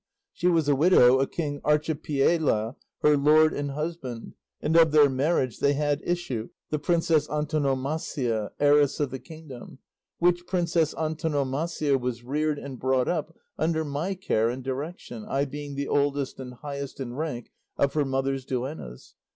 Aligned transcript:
She 0.33 0.47
was 0.47 0.65
the 0.65 0.73
widow 0.75 1.19
of 1.19 1.29
King 1.29 1.61
Archipiela, 1.63 2.75
her 3.03 3.15
lord 3.15 3.53
and 3.53 3.69
husband, 3.69 4.33
and 4.59 4.75
of 4.75 4.91
their 4.91 5.11
marriage 5.11 5.59
they 5.59 5.73
had 5.73 6.01
issue 6.03 6.49
the 6.71 6.79
Princess 6.79 7.27
Antonomasia, 7.27 8.49
heiress 8.59 8.99
of 8.99 9.11
the 9.11 9.19
kingdom; 9.19 9.77
which 10.17 10.47
Princess 10.47 10.95
Antonomasia 10.95 11.99
was 11.99 12.23
reared 12.23 12.57
and 12.57 12.79
brought 12.79 13.07
up 13.07 13.35
under 13.59 13.85
my 13.85 14.15
care 14.15 14.49
and 14.49 14.63
direction, 14.63 15.23
I 15.23 15.45
being 15.45 15.75
the 15.75 15.87
oldest 15.87 16.39
and 16.39 16.55
highest 16.55 16.99
in 16.99 17.13
rank 17.13 17.51
of 17.77 17.93
her 17.93 18.03
mother's 18.03 18.43
duennas. 18.43 19.13